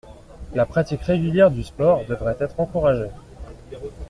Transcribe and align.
La 0.55 0.65
pratique 0.65 1.03
régulière 1.03 1.51
du 1.51 1.61
sport 1.61 2.03
devrait 2.07 2.35
être 2.39 2.59
encouragée. 2.59 3.11